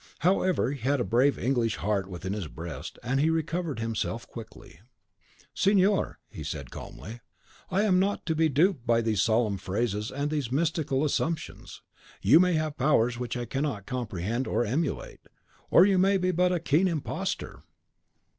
However, 0.21 0.71
he 0.71 0.79
had 0.79 0.99
a 0.99 1.03
brave 1.03 1.37
English 1.37 1.75
heart 1.75 2.09
within 2.09 2.33
his 2.33 2.47
breast, 2.47 2.97
and 3.03 3.19
he 3.19 3.29
recovered 3.29 3.77
himself 3.77 4.27
quickly. 4.27 4.79
"Signor," 5.53 6.17
said 6.41 6.67
he, 6.69 6.71
calmly, 6.71 7.19
"I 7.69 7.83
am 7.83 7.99
not 7.99 8.25
to 8.25 8.33
be 8.33 8.49
duped 8.49 8.87
by 8.87 9.01
these 9.01 9.21
solemn 9.21 9.59
phrases 9.59 10.09
and 10.09 10.31
these 10.31 10.51
mystical 10.51 11.05
assumptions. 11.05 11.83
You 12.19 12.39
may 12.39 12.53
have 12.53 12.77
powers 12.77 13.19
which 13.19 13.37
I 13.37 13.45
cannot 13.45 13.85
comprehend 13.85 14.47
or 14.47 14.65
emulate, 14.65 15.21
or 15.69 15.85
you 15.85 15.99
may 15.99 16.17
be 16.17 16.31
but 16.31 16.51
a 16.51 16.59
keen 16.59 16.87
imposter." 16.87 17.61